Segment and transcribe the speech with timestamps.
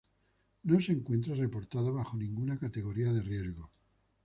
[0.63, 3.69] No se encuentra reportada bajo ninguna categoría de riesgo.